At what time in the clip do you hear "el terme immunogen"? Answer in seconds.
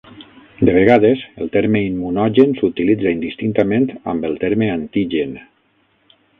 1.45-2.57